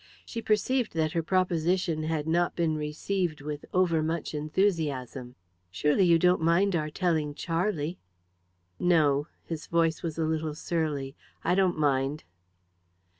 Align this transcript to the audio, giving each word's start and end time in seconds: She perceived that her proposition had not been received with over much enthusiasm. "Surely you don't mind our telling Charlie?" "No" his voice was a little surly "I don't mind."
She 0.25 0.41
perceived 0.41 0.95
that 0.95 1.11
her 1.11 1.21
proposition 1.21 2.01
had 2.01 2.25
not 2.25 2.55
been 2.55 2.75
received 2.75 3.39
with 3.39 3.65
over 3.71 4.01
much 4.01 4.33
enthusiasm. 4.33 5.35
"Surely 5.69 6.05
you 6.05 6.17
don't 6.17 6.41
mind 6.41 6.75
our 6.75 6.89
telling 6.89 7.35
Charlie?" 7.35 7.99
"No" 8.79 9.27
his 9.43 9.67
voice 9.67 10.01
was 10.01 10.17
a 10.17 10.25
little 10.25 10.55
surly 10.55 11.15
"I 11.43 11.53
don't 11.53 11.77
mind." 11.77 12.23